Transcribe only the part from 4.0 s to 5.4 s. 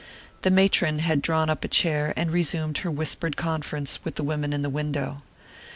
with the women in the window.